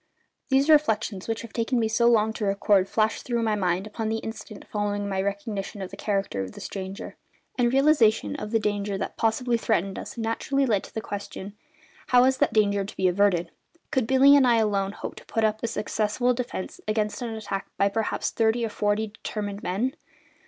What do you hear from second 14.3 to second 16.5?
and I alone hope to put up a successful